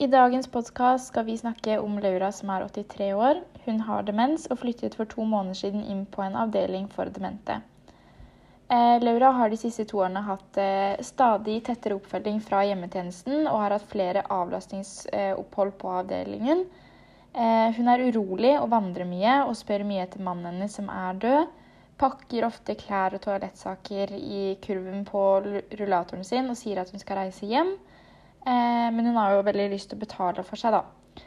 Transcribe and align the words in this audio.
I 0.00 0.06
dagens 0.06 0.46
podkast 0.48 1.10
skal 1.10 1.26
vi 1.26 1.34
snakke 1.36 1.74
om 1.78 1.98
Laura 2.00 2.30
som 2.32 2.48
er 2.54 2.62
83 2.64 3.08
år. 3.12 3.42
Hun 3.66 3.82
har 3.84 4.06
demens 4.08 4.46
og 4.48 4.62
flyttet 4.62 4.94
for 4.96 5.04
to 5.04 5.26
måneder 5.28 5.58
siden 5.58 5.82
inn 5.84 6.06
på 6.08 6.22
en 6.24 6.38
avdeling 6.40 6.86
for 6.88 7.10
demente. 7.12 7.58
Eh, 8.72 8.96
Laura 9.02 9.34
har 9.36 9.52
de 9.52 9.58
siste 9.60 9.84
to 9.90 10.00
årene 10.00 10.22
hatt 10.24 10.56
eh, 10.62 11.02
stadig 11.04 11.58
tettere 11.66 11.98
oppfølging 11.98 12.40
fra 12.40 12.62
hjemmetjenesten 12.64 13.42
og 13.42 13.60
har 13.60 13.76
hatt 13.76 13.84
flere 13.92 14.24
avlastningsopphold 14.38 15.76
på 15.84 15.92
avdelingen. 15.98 16.64
Eh, 17.34 17.68
hun 17.76 17.92
er 17.92 18.06
urolig 18.08 18.54
og 18.56 18.70
vandrer 18.72 19.04
mye 19.04 19.36
og 19.50 19.52
spør 19.60 19.84
mye 19.84 20.08
etter 20.08 20.24
mannen 20.24 20.54
hennes 20.54 20.80
som 20.80 20.88
er 20.88 21.20
død. 21.26 21.54
Pakker 22.00 22.48
ofte 22.48 22.80
klær 22.86 23.20
og 23.20 23.26
toalettsaker 23.28 24.16
i 24.16 24.56
kurven 24.64 25.04
på 25.04 25.28
rullatoren 25.44 26.24
sin 26.24 26.48
og 26.48 26.56
sier 26.56 26.80
at 26.80 26.88
hun 26.88 27.04
skal 27.04 27.26
reise 27.26 27.52
hjem. 27.52 27.76
Eh, 28.46 28.88
men 28.92 29.06
hun 29.06 29.16
har 29.16 29.34
jo 29.34 29.44
veldig 29.44 29.68
lyst 29.74 29.90
til 29.90 29.98
å 29.98 30.04
betale 30.04 30.44
for 30.46 30.60
seg, 30.60 30.72
da. 30.72 31.24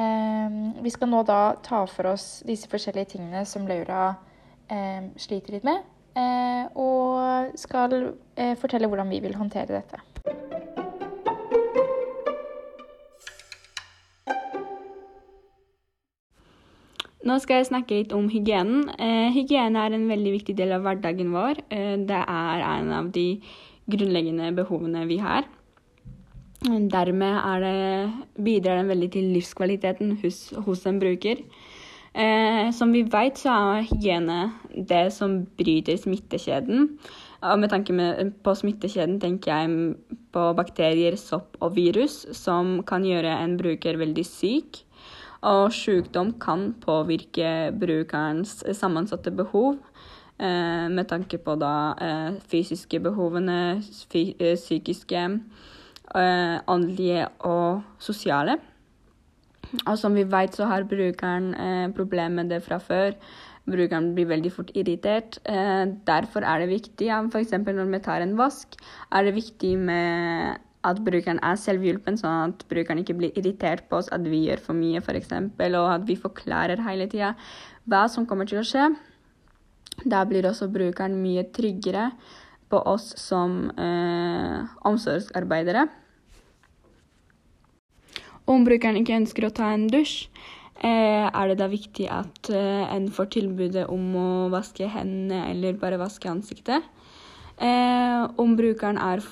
Eh, 0.00 0.58
vi 0.80 0.92
skal 0.92 1.10
nå 1.12 1.22
da 1.28 1.40
ta 1.64 1.82
for 1.90 2.14
oss 2.14 2.40
disse 2.48 2.70
forskjellige 2.70 3.16
tingene 3.16 3.44
som 3.48 3.66
Laura 3.68 4.14
eh, 4.70 5.10
sliter 5.20 5.58
litt 5.58 5.66
med, 5.66 5.84
og 6.80 7.52
skal 7.58 7.92
fortelle 8.58 8.88
hvordan 8.90 9.12
vi 9.12 9.20
vil 9.22 9.36
håndtere 9.38 9.78
dette. 9.78 10.00
Nå 17.24 17.36
skal 17.38 17.60
jeg 17.60 17.68
snakke 17.70 18.00
litt 18.00 18.12
om 18.16 18.26
hygienen. 18.32 18.90
Hygiene 19.36 19.86
er 19.86 19.94
en 19.94 20.08
veldig 20.10 20.34
viktig 20.34 20.56
del 20.58 20.74
av 20.74 20.82
hverdagen 20.84 21.30
vår. 21.36 21.62
Det 22.10 22.20
er 22.20 22.66
en 22.66 22.92
av 22.96 23.14
de 23.14 23.28
grunnleggende 23.86 24.50
behovene 24.58 25.06
vi 25.08 25.20
har. 25.22 25.46
Dermed 26.70 27.62
det, 27.64 28.12
bidrar 28.44 28.80
den 28.80 28.90
veldig 28.90 29.10
til 29.12 29.32
livskvaliteten 29.34 30.16
hos, 30.22 30.50
hos 30.66 30.86
en 30.86 31.00
bruker. 31.02 31.42
Eh, 32.14 32.70
som 32.74 32.92
vi 32.92 33.02
vet, 33.06 33.38
så 33.38 33.54
er 33.54 33.88
hygiene 33.90 34.52
det 34.74 35.12
som 35.14 35.44
bryter 35.58 35.98
smittekjeden. 35.98 36.88
Og 37.40 37.58
med 37.58 37.70
tanke 37.72 37.92
med, 37.92 38.32
på 38.44 38.54
smittekjeden 38.54 39.20
tenker 39.20 39.52
jeg 39.52 39.94
på 40.34 40.46
bakterier, 40.58 41.16
sopp 41.16 41.56
og 41.60 41.76
virus, 41.76 42.26
som 42.36 42.80
kan 42.86 43.06
gjøre 43.06 43.38
en 43.44 43.56
bruker 43.58 43.98
veldig 44.00 44.26
syk. 44.26 44.82
Og 45.46 45.72
sykdom 45.72 46.34
kan 46.42 46.74
påvirke 46.82 47.70
brukerens 47.80 48.58
sammensatte 48.76 49.32
behov. 49.32 49.78
Eh, 50.40 50.86
med 50.88 51.08
tanke 51.08 51.38
på 51.38 51.54
da 51.60 51.94
eh, 52.00 52.36
fysiske 52.48 53.00
behovene, 53.00 53.82
fy, 54.12 54.34
eh, 54.40 54.56
psykiske 54.56 55.24
åndelige 56.14 57.28
og 57.46 57.82
sosiale. 58.02 58.58
Og 59.86 59.96
som 59.98 60.16
vi 60.16 60.24
vet, 60.26 60.56
så 60.56 60.66
har 60.70 60.88
brukeren 60.88 61.52
eh, 61.54 61.86
problemer 61.94 62.42
med 62.42 62.50
det 62.50 62.62
fra 62.64 62.80
før. 62.82 63.14
Brukeren 63.70 64.10
blir 64.16 64.26
veldig 64.30 64.50
fort 64.52 64.72
irritert. 64.74 65.38
Eh, 65.44 65.84
derfor 66.06 66.46
er 66.46 66.64
det 66.64 66.72
viktig, 66.72 67.06
ja, 67.06 67.20
f.eks. 67.22 67.54
når 67.66 67.92
vi 67.92 68.02
tar 68.02 68.24
en 68.24 68.36
vask, 68.38 68.74
er 69.12 69.28
det 69.28 69.36
viktig 69.36 69.76
med 69.78 70.58
at 70.82 71.00
brukeren 71.04 71.38
er 71.44 71.60
selvhjulpen, 71.60 72.16
sånn 72.16 72.54
at 72.54 72.64
brukeren 72.70 73.02
ikke 73.02 73.18
blir 73.18 73.36
irritert 73.36 73.84
på 73.90 73.98
oss 74.00 74.08
at 74.16 74.24
vi 74.24 74.46
gjør 74.46 74.62
for 74.64 74.78
mye, 74.78 75.02
f.eks., 75.04 75.34
og 75.68 75.88
at 75.92 76.06
vi 76.08 76.16
forklarer 76.16 76.80
hele 76.86 77.06
tida 77.12 77.34
hva 77.90 78.06
som 78.08 78.26
kommer 78.26 78.48
til 78.48 78.62
å 78.62 78.66
skje. 78.66 78.88
Da 80.08 80.24
blir 80.24 80.48
også 80.48 80.70
brukeren 80.72 81.18
mye 81.20 81.44
tryggere 81.52 82.08
på 82.70 82.78
oss 82.86 83.10
som 83.18 83.66
eh, 83.74 84.62
omsorgsarbeidere. 84.86 85.88
Om 88.50 88.64
brukeren 88.66 88.98
ikke 88.98 89.18
ønsker 89.20 89.46
å 89.46 89.52
ta 89.54 89.68
en 89.74 89.86
dusj, 89.90 90.28
eh, 90.82 91.26
er 91.28 91.50
det 91.50 91.58
da 91.60 91.68
viktig 91.70 92.08
at 92.10 92.50
eh, 92.50 92.86
en 92.94 93.10
får 93.14 93.30
tilbudet 93.36 93.86
om 93.92 94.16
å 94.16 94.30
vaske 94.52 94.88
hendene 94.90 95.44
eller 95.52 95.78
bare 95.78 96.00
vaske 96.00 96.30
ansiktet. 96.30 96.86
Eh, 97.60 98.22
om, 98.40 98.56
brukeren 98.58 98.98
er, 98.98 99.22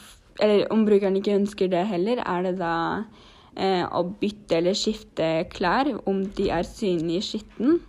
om 0.71 0.85
brukeren 0.87 1.17
ikke 1.19 1.39
ønsker 1.41 1.73
det 1.73 1.87
heller, 1.89 2.23
er 2.23 2.47
det 2.47 2.59
da 2.61 2.77
å 3.59 4.05
bytte 4.21 4.61
eller 4.61 4.77
skifte 4.79 5.49
klær 5.51 5.89
om 6.07 6.21
de 6.37 6.45
er 6.55 6.63
synlig 6.63 7.25
skitten. 7.27 7.81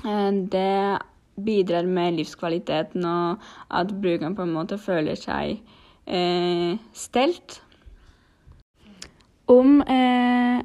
Det 0.00 0.70
bidrar 1.36 1.86
med 1.88 2.16
livskvaliteten 2.16 3.04
og 3.04 3.44
at 3.70 3.92
brukeren 3.92 4.36
på 4.36 4.46
en 4.46 4.54
måte 4.56 4.78
føler 4.80 5.18
seg 5.20 5.60
stelt. 6.94 7.60
Om, 9.46 9.82
eh, 9.82 10.58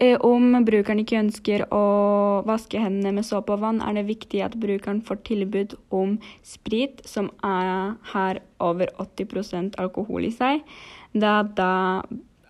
eh, 0.00 0.16
om, 0.20 0.64
brukeren 0.64 1.02
ikke 1.02 1.20
ønsker 1.20 1.66
å 1.68 2.42
vaske 2.48 2.80
hendene 2.80 3.18
med 3.18 3.26
såpe 3.28 3.52
og 3.52 3.60
vann, 3.60 3.82
er 3.84 3.98
det 3.98 4.06
viktig 4.08 4.40
at 4.44 4.56
brukeren 4.56 5.02
får 5.04 5.20
tilbud 5.28 5.74
om 5.92 6.16
sprit 6.42 7.02
som 7.04 7.28
er, 7.44 7.94
har 8.14 8.40
over 8.60 8.88
80% 8.96 9.76
alkohol 9.76 10.24
i 10.24 10.32
seg, 10.32 10.64
da, 11.12 11.42
da 11.42 12.02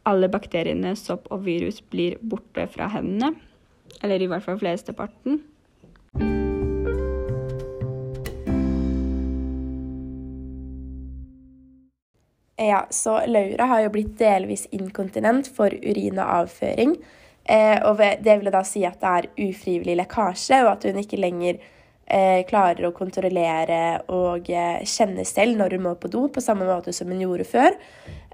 alle 0.06 0.30
bakteriene, 0.30 0.94
sopp 0.96 1.26
og 1.34 1.42
virus 1.44 1.82
blir 1.90 2.16
borte 2.22 2.68
fra 2.70 2.86
hendene. 2.94 3.34
Eller 4.02 4.22
i 4.22 4.30
hvert 4.30 4.46
fall 4.46 4.60
flesteparten. 4.60 5.42
Ja, 12.60 12.86
så 12.90 13.20
Laura 13.26 13.68
har 13.70 13.84
jo 13.84 13.90
blitt 13.94 14.16
delvis 14.18 14.64
inkontinent 14.74 15.46
for 15.54 15.70
urin 15.70 16.18
og 16.18 16.26
avføring. 16.40 16.96
Eh, 17.46 17.76
og 17.86 18.00
det 18.00 18.34
vil 18.40 18.50
da 18.50 18.64
si 18.66 18.82
at 18.84 18.98
det 18.98 19.10
er 19.10 19.28
ufrivillig 19.46 19.94
lekkasje, 20.00 20.64
og 20.64 20.72
at 20.72 20.86
hun 20.88 20.98
ikke 20.98 21.20
lenger 21.22 21.60
eh, 22.08 22.42
klarer 22.48 22.88
å 22.88 22.94
kontrollere 22.96 24.00
og 24.10 24.50
eh, 24.50 24.82
kjenne 24.82 25.22
selv 25.28 25.54
når 25.60 25.76
hun 25.76 25.86
må 25.86 25.94
på 26.02 26.10
do, 26.10 26.24
på 26.34 26.42
samme 26.42 26.66
måte 26.66 26.92
som 26.96 27.12
hun 27.12 27.22
gjorde 27.22 27.46
før. 27.46 27.78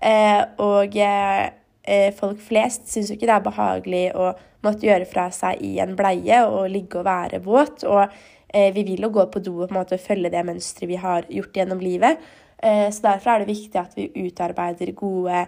Eh, 0.01 0.41
og 0.65 0.97
eh, 0.97 2.09
folk 2.17 2.41
flest 2.49 2.89
syns 2.89 3.13
jo 3.13 3.19
ikke 3.19 3.29
det 3.29 3.37
er 3.37 3.49
behagelig 3.49 4.05
å 4.17 4.31
måtte 4.65 4.89
gjøre 4.89 5.09
fra 5.11 5.27
seg 5.37 5.61
i 5.61 5.75
en 5.85 5.93
bleie 5.99 6.41
og 6.49 6.71
ligge 6.73 7.03
og 7.03 7.11
være 7.11 7.43
våt. 7.45 7.85
Og 7.85 8.07
eh, 8.07 8.71
vi 8.73 8.87
vil 8.89 9.05
jo 9.05 9.13
gå 9.19 9.29
på 9.29 9.45
do 9.45 9.59
og 9.59 9.69
på 9.69 9.75
en 9.75 9.83
måte 9.83 10.01
følge 10.01 10.33
det 10.33 10.47
mønsteret 10.49 10.91
vi 10.91 11.03
har 11.05 11.29
gjort 11.29 11.61
gjennom 11.61 11.85
livet. 11.85 12.25
Eh, 12.65 12.91
så 12.91 13.03
Derfor 13.05 13.31
er 13.31 13.45
det 13.45 13.53
viktig 13.53 13.81
at 13.81 13.97
vi 13.97 14.09
utarbeider 14.25 14.95
gode 14.97 15.43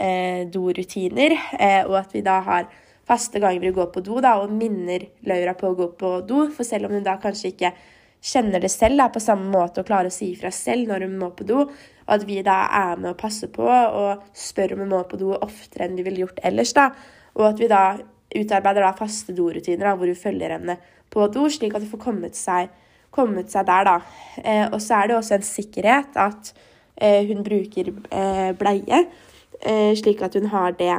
eh, 0.00 0.48
dorutiner, 0.48 1.34
eh, 1.58 1.82
og 1.84 1.98
at 2.00 2.14
vi 2.16 2.22
da 2.24 2.38
har 2.46 2.68
faste 3.08 3.42
ganger 3.42 3.60
vi 3.60 3.74
går 3.76 3.90
på 3.92 4.00
do 4.04 4.20
da, 4.24 4.38
og 4.40 4.54
minner 4.56 5.04
Laura 5.28 5.52
på 5.58 5.68
å 5.68 5.76
gå 5.76 5.90
på 6.00 6.12
do. 6.24 6.46
For 6.54 6.64
selv 6.64 6.88
om 6.88 6.96
hun 6.96 7.04
da 7.04 7.18
kanskje 7.20 7.52
ikke 7.52 7.72
kjenner 8.22 8.62
det 8.62 8.70
selv 8.72 9.02
da, 9.02 9.10
på 9.12 9.20
samme 9.20 9.50
måte 9.52 9.82
og 9.82 9.88
klarer 9.90 10.08
å 10.08 10.14
si 10.14 10.30
ifra 10.32 10.52
selv 10.54 10.88
når 10.88 11.08
hun 11.08 11.18
må 11.20 11.32
på 11.36 11.44
do, 11.44 11.66
og 11.66 12.14
at 12.16 12.24
vi 12.24 12.38
da 12.46 12.62
er 12.78 13.02
med 13.02 13.12
og 13.12 13.20
passer 13.20 13.50
på 13.52 13.66
og 13.66 14.22
spør 14.32 14.76
om 14.76 14.84
hun 14.84 14.94
må 14.94 15.02
på 15.10 15.18
do 15.20 15.32
oftere 15.34 15.88
enn 15.88 15.98
vi 15.98 16.06
ville 16.06 16.24
gjort 16.24 16.40
ellers, 16.46 16.72
da, 16.78 16.88
og 17.36 17.48
at 17.50 17.60
vi 17.60 17.68
da 17.68 17.82
utarbeider 18.32 18.86
da 18.86 18.94
faste 18.96 19.34
dorutiner 19.36 19.90
da, 19.90 19.96
hvor 19.98 20.08
hun 20.08 20.22
følger 20.22 20.54
henne 20.56 20.78
på 21.12 21.26
do, 21.34 21.48
slik 21.52 21.74
at 21.74 21.84
hun 21.84 21.92
får 21.92 22.04
kommet 22.06 22.38
seg 22.38 22.70
kommet 23.12 23.52
seg 23.52 23.68
der, 23.68 23.88
da. 23.88 23.96
Eh, 24.42 24.66
og 24.70 24.80
så 24.82 25.02
er 25.02 25.10
det 25.10 25.18
også 25.18 25.36
en 25.36 25.46
sikkerhet 25.46 26.16
at 26.20 26.52
eh, 26.96 27.28
hun 27.28 27.44
bruker 27.44 27.92
eh, 27.92 28.50
bleie, 28.58 29.04
eh, 29.60 29.92
slik 29.98 30.22
at 30.24 30.38
hun 30.38 30.48
har 30.52 30.76
det 30.78 30.94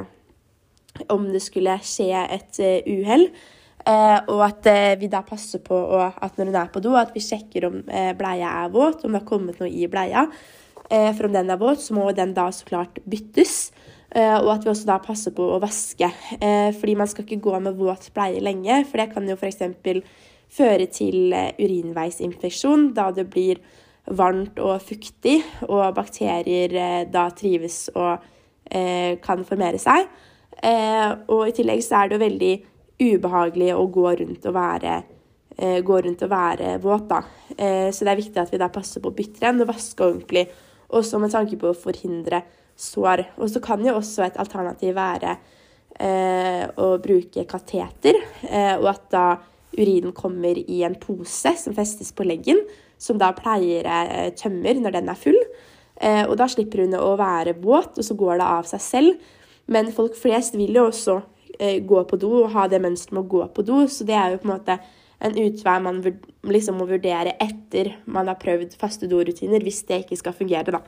om 1.09 1.25
det 1.33 1.41
skulle 1.41 1.73
skje 1.81 2.11
et 2.13 2.59
uh, 2.61 2.91
uhell. 2.93 3.23
Uh, 3.83 4.19
og 4.31 4.43
at 4.45 4.67
vi 5.01 5.09
da 5.11 5.23
passer 5.25 5.59
på 5.59 5.75
at 5.97 6.37
når 6.37 6.51
hun 6.51 6.57
er 6.59 6.69
på 6.71 6.83
do, 6.85 6.93
at 6.95 7.09
vi 7.15 7.23
sjekker 7.25 7.65
om 7.67 7.79
bleia 8.15 8.51
er 8.61 8.69
våt, 8.71 9.01
om 9.03 9.11
det 9.11 9.23
har 9.23 9.27
kommet 9.27 9.57
noe 9.59 9.67
i 9.67 9.89
bleia. 9.91 10.27
for 10.87 11.25
om 11.25 11.33
den 11.33 11.49
er 11.49 11.57
våt, 11.57 11.81
så 11.81 11.95
må 11.97 12.05
den 12.13 12.35
da 12.37 12.45
så 12.51 12.63
klart 12.69 13.01
byttes. 13.03 13.73
og 14.13 14.53
at 14.53 14.63
vi 14.63 14.69
også 14.69 14.85
da 14.87 14.99
passer 15.03 15.33
på 15.33 15.43
å 15.43 15.59
vaske. 15.59 16.11
fordi 16.79 16.95
man 16.95 17.07
skal 17.07 17.25
ikke 17.25 17.41
gå 17.49 17.59
med 17.59 17.73
våt 17.73 18.11
bleie 18.13 18.39
lenge, 18.39 18.85
for 18.85 19.01
det 19.01 19.11
kan 19.11 19.27
jo 19.27 19.35
f.eks 19.35 19.59
føre 20.53 20.89
til 20.93 21.33
eh, 21.33 21.53
urinveisinfeksjon, 21.59 22.91
da 22.97 23.09
det 23.15 23.27
blir 23.31 23.61
varmt 24.13 24.59
og 24.59 24.81
fuktig, 24.83 25.39
og 25.69 25.95
bakterier 25.97 26.75
eh, 26.75 26.99
da 27.09 27.29
trives 27.35 27.87
og 27.95 28.17
eh, 28.69 29.19
kan 29.23 29.45
formere 29.47 29.81
seg. 29.81 30.07
Eh, 30.63 31.09
og 31.31 31.47
i 31.49 31.55
tillegg 31.55 31.83
så 31.83 32.01
er 32.01 32.11
det 32.11 32.17
jo 32.17 32.25
veldig 32.25 32.53
ubehagelig 33.03 33.71
å 33.75 33.87
gå 33.91 34.11
rundt 34.21 34.45
og 34.47 34.55
være, 34.55 34.97
eh, 35.57 35.79
rundt 35.83 36.25
og 36.25 36.29
være 36.31 36.75
våt, 36.83 37.07
da. 37.09 37.23
Eh, 37.57 37.89
så 37.91 38.05
det 38.05 38.13
er 38.13 38.21
viktig 38.21 38.43
at 38.43 38.53
vi 38.53 38.61
da 38.61 38.69
passer 38.73 39.01
på 39.01 39.11
å 39.11 39.17
bytte 39.17 39.43
den 39.43 39.63
og 39.63 39.71
vaske 39.73 40.05
ordentlig, 40.05 40.47
også 40.93 41.19
med 41.19 41.33
tanke 41.33 41.57
på 41.57 41.71
å 41.71 41.77
forhindre 41.77 42.43
sår. 42.77 43.25
Og 43.41 43.49
så 43.49 43.61
kan 43.63 43.81
jo 43.81 43.95
også 43.97 44.27
et 44.27 44.39
alternativ 44.41 44.95
være 44.95 45.37
å 46.03 46.87
bruke 46.97 47.43
kateter, 47.45 48.17
og 48.81 48.87
at 48.89 49.03
da 49.13 49.25
urinen 49.77 50.13
kommer 50.15 50.57
i 50.59 50.81
en 50.85 50.95
pose 50.99 51.53
som 51.59 51.75
festes 51.75 52.13
på 52.15 52.25
leggen, 52.27 52.61
som 53.01 53.19
da 53.19 53.31
pleiere 53.35 53.99
eh, 54.07 54.31
tømmer 54.39 54.79
når 54.79 54.97
den 54.97 55.11
er 55.11 55.19
full. 55.19 55.39
Eh, 56.01 56.23
og 56.25 56.37
da 56.39 56.47
slipper 56.51 56.83
hun 56.83 56.95
å 56.97 57.13
være 57.19 57.55
våt, 57.61 57.97
og 57.97 58.07
så 58.07 58.17
går 58.17 58.39
det 58.39 58.49
av 58.49 58.69
seg 58.69 58.83
selv. 58.83 59.29
Men 59.71 59.93
folk 59.95 60.17
flest 60.19 60.57
vil 60.59 60.75
jo 60.75 60.87
også 60.89 61.19
eh, 61.59 61.79
gå 61.85 62.03
på 62.09 62.19
do 62.19 62.33
og 62.43 62.51
ha 62.55 62.67
det 62.71 62.81
mønsteret 62.83 63.15
med 63.15 63.25
å 63.25 63.31
gå 63.35 63.45
på 63.55 63.65
do, 63.67 63.83
så 63.87 64.07
det 64.07 64.17
er 64.17 64.33
jo 64.33 64.41
på 64.43 64.49
en 64.49 64.55
måte 64.55 64.79
en 65.23 65.37
utvei 65.39 65.77
man 65.79 66.01
liksom 66.51 66.81
må 66.81 66.87
vurdere 66.89 67.37
etter 67.41 67.93
man 68.11 68.27
har 68.27 68.39
prøvd 68.41 68.75
faste 68.79 69.07
dorutiner, 69.07 69.63
hvis 69.63 69.85
det 69.87 70.03
ikke 70.03 70.19
skal 70.19 70.35
fungere, 70.35 70.75
da. 70.75 70.81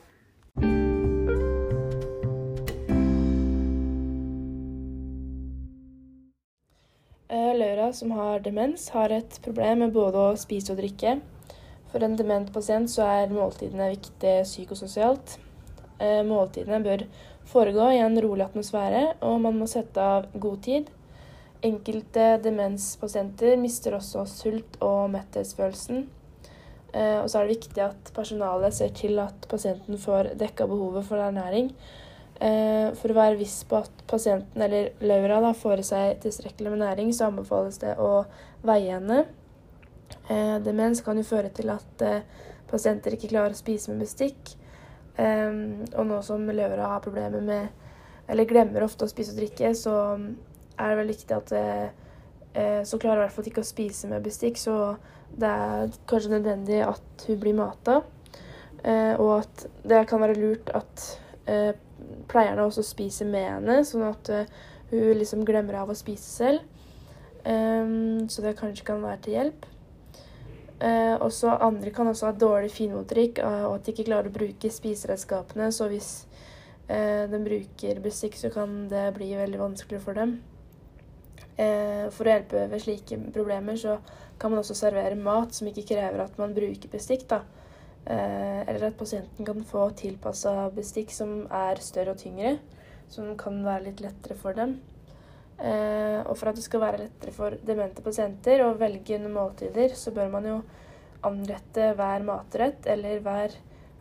Laura, 7.30 7.94
som 7.94 8.12
har 8.12 8.40
demens, 8.40 8.90
har 8.90 9.10
et 9.10 9.40
problem 9.42 9.80
med 9.80 9.94
både 9.94 10.18
å 10.18 10.36
spise 10.38 10.74
og 10.74 10.78
drikke. 10.78 11.16
For 11.90 12.04
en 12.06 12.18
dement 12.20 12.52
pasient 12.54 12.92
så 12.92 13.06
er 13.08 13.34
måltidene 13.34 13.88
viktig 13.96 14.34
psykososialt. 14.46 15.38
Eh, 15.98 16.22
måltidene 16.28 16.84
bør 16.84 17.06
foregå 17.50 17.88
i 17.96 18.02
en 18.04 18.20
rolig 18.22 18.46
atmosfære, 18.46 19.16
og 19.26 19.40
man 19.42 19.58
må 19.58 19.66
sette 19.72 20.02
av 20.02 20.28
god 20.34 20.62
tid. 20.68 20.92
Enkelte 21.66 22.36
demenspasienter 22.44 23.58
mister 23.58 23.98
også 23.98 24.28
sult- 24.30 24.78
og 24.86 25.10
metthetsfølelsen. 25.16 26.06
Eh, 26.94 27.20
og 27.24 27.30
så 27.30 27.40
er 27.40 27.48
det 27.48 27.58
viktig 27.58 27.86
at 27.88 28.12
personalet 28.14 28.76
ser 28.76 28.94
til 28.94 29.18
at 29.24 29.48
pasienten 29.50 29.98
får 29.98 30.36
dekka 30.38 30.68
behovet 30.70 31.08
for 31.08 31.18
ernæring. 31.18 31.74
Eh, 32.36 32.90
for 33.00 33.14
å 33.14 33.16
være 33.16 33.40
viss 33.40 33.62
på 33.64 33.78
at 33.80 34.02
pasienten 34.10 34.60
eller 34.66 34.90
Laura 35.08 35.40
da, 35.44 35.54
får 35.56 35.80
i 35.80 35.88
seg 35.88 36.18
tilstrekkelig 36.26 36.74
med 36.74 36.82
næring, 36.84 37.14
så 37.16 37.30
anbefales 37.30 37.80
det 37.80 37.94
å 38.02 38.26
veie 38.68 38.92
henne. 38.92 39.22
Eh, 40.28 40.58
demens 40.66 41.04
kan 41.06 41.16
jo 41.16 41.24
føre 41.28 41.54
til 41.56 41.72
at 41.72 42.06
pasienter 42.68 43.16
ikke 43.16 43.32
klarer 43.32 43.56
å 43.56 43.62
spise 43.62 43.94
med 43.94 44.04
bestikk. 44.04 44.56
og 45.18 46.08
nå 46.08 46.18
som 46.28 46.42
Laura 46.52 46.90
har 46.92 47.00
problemer 47.00 47.40
med 47.42 47.68
eller 48.28 48.44
glemmer 48.44 48.84
ofte 48.84 49.06
å 49.06 49.08
spise 49.08 49.32
og 49.32 49.38
drikke, 49.38 49.70
så 49.72 49.94
er 50.76 50.90
det 50.90 50.98
vel 50.98 51.08
viktig 51.08 51.36
at 51.38 51.54
så 52.84 53.00
klarer 53.00 53.22
hun 53.22 53.22
i 53.22 53.24
hvert 53.24 53.36
fall 53.38 53.48
ikke 53.48 53.64
å 53.64 53.70
spise 53.70 54.10
med 54.12 54.26
bestikk, 54.26 54.60
så 54.60 54.98
det 55.32 55.48
er 55.48 55.96
kanskje 56.10 56.34
nødvendig 56.34 56.82
at 56.84 57.28
hun 57.30 57.40
blir 57.40 57.56
mata. 57.56 58.02
og 59.22 59.32
at 59.40 59.68
det 59.88 60.08
kan 60.10 60.20
være 60.20 60.36
lurt 60.36 60.70
at 60.76 61.16
pleierne 62.32 62.66
også 62.66 62.84
spiser 62.86 63.28
med 63.30 63.48
henne, 63.48 63.82
sånn 63.88 64.06
at 64.08 64.32
uh, 64.32 64.64
hun 64.92 65.20
liksom 65.20 65.46
glemmer 65.48 65.82
av 65.82 65.92
å 65.92 65.98
spise 65.98 66.30
selv. 66.30 66.66
Um, 67.46 68.26
så 68.30 68.42
det 68.42 68.56
kanskje 68.58 68.88
kan 68.88 69.04
være 69.04 69.22
til 69.26 69.38
hjelp. 69.38 69.68
Uh, 70.82 71.16
også 71.24 71.54
Andre 71.64 71.92
kan 71.96 72.10
også 72.10 72.32
ha 72.32 72.36
dårlig 72.36 72.72
finmotorikk 72.74 73.40
uh, 73.40 73.68
og 73.70 73.78
at 73.78 73.86
de 73.86 73.94
ikke 73.94 74.08
klarer 74.10 74.32
å 74.32 74.36
bruke 74.36 74.72
spiseredskapene. 74.74 75.72
Så 75.74 75.90
hvis 75.92 76.16
de 76.86 77.38
bruker 77.42 77.98
bestikk, 77.98 78.36
så 78.38 78.52
kan 78.54 78.84
det 78.92 79.08
bli 79.16 79.32
veldig 79.34 79.58
vanskelig 79.58 79.98
for 80.04 80.14
dem. 80.14 80.36
for 81.58 82.28
å 82.28 82.30
hjelpe 82.30 82.68
ved 82.70 82.84
slike 82.84 83.18
problemer 83.34 83.80
så 83.82 83.96
kan 84.38 84.52
man 84.54 84.60
også 84.60 84.76
servere 84.78 85.18
mat 85.18 85.56
som 85.58 85.66
ikke 85.66 85.88
krever 85.96 86.22
at 86.22 86.38
man 86.38 86.54
bruker 86.54 86.92
bestikk. 86.92 87.26
da. 87.30 87.40
Eh, 88.06 88.62
eller 88.70 88.88
at 88.88 88.98
pasienten 88.98 89.46
kan 89.46 89.64
få 89.66 89.88
tilpassa 89.98 90.70
bestikk 90.76 91.14
som 91.14 91.48
er 91.50 91.82
større 91.82 92.14
og 92.14 92.20
tyngre, 92.22 92.58
som 93.10 93.32
kan 93.40 93.64
være 93.66 93.88
litt 93.88 94.04
lettere 94.06 94.38
for 94.38 94.58
dem. 94.58 94.78
Eh, 95.58 96.20
og 96.22 96.36
for 96.38 96.52
at 96.52 96.60
det 96.60 96.66
skal 96.66 96.84
være 96.84 97.06
lettere 97.06 97.34
for 97.34 97.56
demente 97.66 98.04
pasienter 98.06 98.62
å 98.66 98.76
velge 98.78 99.18
under 99.18 99.34
måltider, 99.34 99.96
så 99.98 100.14
bør 100.14 100.30
man 100.34 100.50
jo 100.50 100.60
anrette 101.26 101.94
hver 101.98 102.26
matrett 102.28 102.86
eller 102.92 103.24
hver 103.26 103.56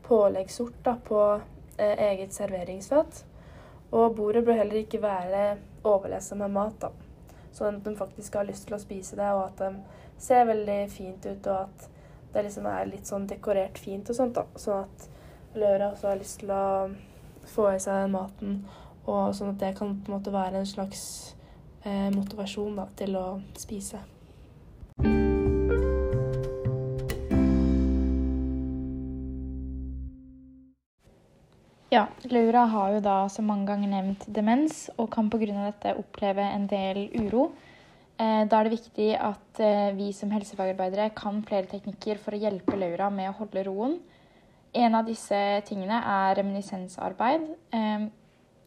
påleggssort 0.04 0.82
da, 0.84 0.98
på 1.00 1.22
eh, 1.78 1.96
eget 2.10 2.36
serveringsfat. 2.36 3.24
Og 3.94 4.16
bordet 4.18 4.44
bør 4.44 4.60
heller 4.60 4.82
ikke 4.82 5.00
være 5.00 5.46
overlessa 5.86 6.36
med 6.36 6.52
mat, 6.52 6.76
da. 6.82 6.92
Sånn 7.54 7.78
at 7.78 7.86
de 7.86 7.96
faktisk 7.96 8.36
har 8.36 8.48
lyst 8.48 8.66
til 8.68 8.76
å 8.76 8.82
spise 8.82 9.16
det, 9.16 9.32
og 9.32 9.46
at 9.46 9.62
de 9.62 10.20
ser 10.20 10.48
veldig 10.50 10.80
fint 10.92 11.24
ut, 11.24 11.46
og 11.46 11.68
at 11.68 11.90
det 12.34 12.46
liksom 12.48 12.66
er 12.66 12.88
litt 12.90 13.08
sånn 13.08 13.28
dekorert 13.31 13.78
fint 13.78 14.10
og 14.10 14.19
sånt, 14.19 14.38
da. 14.38 14.46
Sånn 14.58 14.84
at 14.84 15.08
Laura 15.54 15.92
også 15.92 16.10
har 16.10 16.19
lyst 16.19 16.40
til 16.42 16.50
å 16.54 16.64
få 17.54 17.69
i 17.75 17.78
seg 17.82 18.04
den 18.04 18.16
maten, 18.16 18.56
og 19.04 19.34
sånn 19.36 19.52
at 19.54 19.60
det 19.62 19.75
kan 19.78 19.94
på 20.00 20.10
en 20.10 20.16
måte 20.16 20.34
være 20.34 20.62
en 20.62 20.69
slags 20.69 21.04
eh, 21.84 22.10
motivasjon 22.14 22.81
da, 22.81 22.88
til 22.98 23.16
å 23.20 23.28
spise. 23.58 24.02
Ja, 31.94 32.08
Laura 32.26 32.64
har 32.66 32.96
jo 32.96 33.00
da 33.04 33.28
som 33.31 33.46
mange 33.46 33.69
ganger 33.69 33.92
nevnt 33.92 34.25
demens, 34.34 34.88
og 34.98 35.12
kan 35.14 35.28
pga. 35.31 35.52
dette 35.52 35.94
oppleve 36.00 36.42
en 36.42 36.66
del 36.66 37.06
uro. 37.14 37.52
Eh, 38.14 38.44
da 38.46 38.61
er 38.61 38.69
det 38.69 38.76
viktig 38.76 39.08
at 39.19 39.58
eh, 39.58 39.90
vi 39.96 40.12
som 40.14 40.31
helsefagarbeidere 40.31 41.08
kan 41.19 41.40
flere 41.46 41.66
teknikker 41.66 42.20
for 42.22 42.37
å 42.37 42.38
hjelpe 42.38 42.76
Laura 42.78 43.08
med 43.11 43.32
å 43.32 43.38
holde 43.40 43.64
roen. 43.66 43.96
En 44.75 44.94
av 44.94 45.08
disse 45.08 45.38
tingene 45.66 45.99
er 45.99 46.37
reminiscensarbeid, 46.38 47.49
eh, 47.75 48.05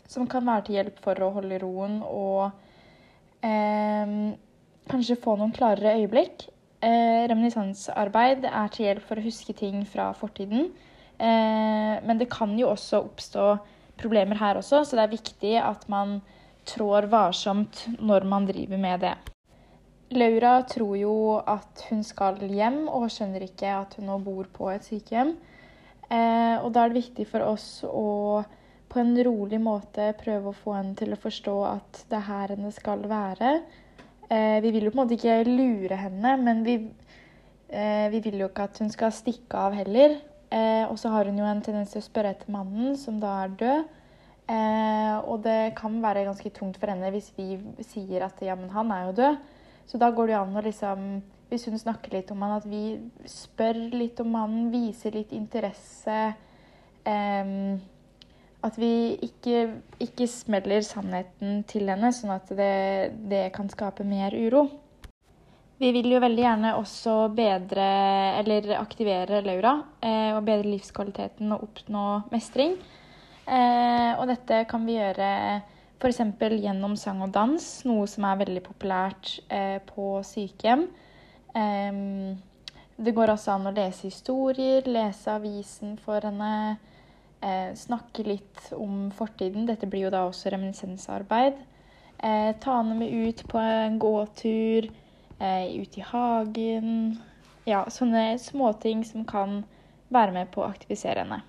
som 0.08 0.28
kan 0.28 0.44
være 0.48 0.66
til 0.68 0.80
hjelp 0.80 1.00
for 1.04 1.24
å 1.24 1.32
holde 1.36 1.60
roen 1.64 2.02
og 2.08 2.64
kanskje 4.88 5.16
få 5.22 5.36
noen 5.38 5.54
klarere 5.56 5.94
øyeblikk. 6.00 6.48
Reminiscensarbeid 6.82 8.48
er 8.50 8.72
til 8.74 8.88
hjelp 8.88 9.06
for 9.08 9.20
å 9.20 9.24
huske 9.24 9.54
ting 9.56 9.84
fra 9.88 10.10
fortiden. 10.18 10.72
Men 11.20 12.20
det 12.20 12.30
kan 12.34 12.56
jo 12.60 12.72
også 12.72 13.04
oppstå 13.06 13.46
problemer 14.02 14.42
her 14.42 14.60
også, 14.60 14.82
så 14.84 14.98
det 14.98 15.06
er 15.06 15.16
viktig 15.16 15.54
at 15.62 15.88
man 15.92 16.18
trår 16.68 17.12
varsomt 17.12 17.86
når 18.00 18.28
man 18.28 18.50
driver 18.50 18.84
med 18.84 19.06
det. 19.06 19.16
Laura 20.16 20.62
tror 20.64 20.96
jo 20.96 21.16
at 21.44 21.84
hun 21.90 22.04
skal 22.08 22.40
hjem, 22.48 22.86
og 22.88 23.10
skjønner 23.12 23.44
ikke 23.44 23.74
at 23.82 23.98
hun 23.98 24.08
nå 24.08 24.20
bor 24.24 24.48
på 24.54 24.70
et 24.72 24.86
sykehjem. 24.88 25.34
Eh, 26.08 26.56
og 26.64 26.72
da 26.72 26.86
er 26.86 26.94
det 26.94 27.02
viktig 27.02 27.26
for 27.28 27.44
oss 27.44 27.82
å 27.84 28.44
på 28.88 29.02
en 29.02 29.18
rolig 29.28 29.60
måte 29.60 30.14
prøve 30.22 30.54
å 30.54 30.56
få 30.56 30.78
henne 30.78 30.96
til 30.96 31.12
å 31.12 31.20
forstå 31.20 31.56
at 31.68 32.06
det 32.08 32.22
er 32.22 32.28
her 32.30 32.54
henne 32.56 32.72
skal 32.72 33.04
være. 33.10 33.52
Eh, 34.32 34.62
vi 34.64 34.72
vil 34.72 34.88
jo 34.88 34.94
på 34.94 34.98
en 34.98 35.02
måte 35.02 35.18
ikke 35.18 35.42
lure 35.50 36.00
henne, 36.00 36.38
men 36.40 36.64
vi, 36.64 36.78
eh, 37.68 38.08
vi 38.14 38.24
vil 38.24 38.40
jo 38.40 38.48
ikke 38.48 38.70
at 38.70 38.80
hun 38.80 38.90
skal 38.94 39.12
stikke 39.12 39.60
av 39.60 39.76
heller. 39.76 40.18
Eh, 40.48 40.86
og 40.88 40.96
så 41.00 41.12
har 41.12 41.28
hun 41.28 41.38
jo 41.38 41.46
en 41.46 41.62
tendens 41.62 41.92
til 41.92 42.00
å 42.00 42.08
spørre 42.08 42.32
etter 42.32 42.52
mannen, 42.52 42.96
som 42.96 43.20
da 43.20 43.44
er 43.44 43.56
død. 43.60 43.94
Eh, 44.48 45.16
og 45.28 45.44
det 45.44 45.76
kan 45.76 46.00
være 46.02 46.24
ganske 46.24 46.50
tungt 46.56 46.80
for 46.80 46.88
henne 46.88 47.12
hvis 47.12 47.34
vi 47.36 47.60
sier 47.84 48.24
at 48.24 48.40
ja, 48.40 48.56
men 48.56 48.72
han 48.72 48.92
er 48.96 49.10
jo 49.10 49.18
død. 49.20 49.38
Så 49.88 50.00
da 50.02 50.12
går 50.12 50.28
det 50.28 50.36
jo 50.36 50.44
an 50.44 50.60
å 50.60 50.64
liksom 50.66 51.10
Hvis 51.48 51.64
hun 51.70 51.80
snakker 51.80 52.12
litt 52.12 52.32
om 52.34 52.42
han, 52.44 52.58
at 52.58 52.66
vi 52.68 52.98
spør 53.32 53.78
litt 53.94 54.18
om 54.20 54.34
mannen, 54.36 54.66
viser 54.68 55.14
litt 55.16 55.32
interesse. 55.32 56.18
Um, 57.08 57.78
at 58.68 58.76
vi 58.76 59.16
ikke, 59.24 59.62
ikke, 60.04 60.28
smeller 60.28 60.84
sannheten 60.84 61.62
til 61.70 61.88
henne, 61.88 62.12
sånn 62.12 62.34
at 62.36 62.52
det, 62.52 63.14
det, 63.32 63.46
kan 63.56 63.70
skape 63.72 64.04
mer 64.04 64.36
uro. 64.36 64.66
Vi 65.80 65.94
vil 65.94 66.10
jo 66.10 66.20
veldig 66.20 66.44
gjerne 66.44 66.74
også 66.82 67.16
bedre, 67.38 67.88
eller 68.42 68.74
aktivere 68.80 69.44
Laura 69.46 69.76
eh, 70.02 70.34
og 70.34 70.44
bedre 70.48 70.72
livskvaliteten 70.74 71.54
og 71.54 71.68
oppnå 71.70 72.06
mestring. 72.34 72.76
Eh, 73.46 74.12
og 74.18 74.26
dette 74.28 74.66
kan 74.68 74.84
vi 74.84 74.98
gjøre 74.98 75.30
F.eks. 75.98 76.20
gjennom 76.62 76.94
sang 77.00 77.24
og 77.26 77.32
dans, 77.34 77.64
noe 77.90 78.06
som 78.10 78.28
er 78.30 78.44
veldig 78.44 78.62
populært 78.68 79.40
eh, 79.50 79.80
på 79.82 80.20
sykehjem. 80.26 80.86
Eh, 81.58 82.04
det 82.98 83.14
går 83.14 83.30
også 83.34 83.54
an 83.54 83.70
å 83.70 83.74
lese 83.74 84.08
historier, 84.08 84.86
lese 84.90 85.30
avisen 85.30 85.98
for 86.02 86.22
henne, 86.26 86.78
eh, 87.42 87.74
snakke 87.78 88.26
litt 88.26 88.72
om 88.74 89.12
fortiden. 89.14 89.68
Dette 89.70 89.90
blir 89.90 90.08
jo 90.08 90.14
da 90.14 90.24
også 90.26 90.54
reminiscensarbeid. 90.54 91.60
Eh, 92.18 92.56
ta 92.60 92.78
henne 92.80 92.96
med 92.98 93.14
ut 93.14 93.44
på 93.48 93.58
en 93.58 94.00
gåtur, 94.00 94.90
eh, 95.40 95.82
ut 95.82 95.98
i 95.98 96.02
hagen. 96.02 97.20
Ja, 97.66 97.86
sånne 97.86 98.40
småting 98.40 99.06
som 99.06 99.26
kan 99.26 99.64
være 100.10 100.32
med 100.32 100.52
på 100.52 100.62
å 100.62 100.70
aktivisere 100.70 101.26
henne. 101.26 101.44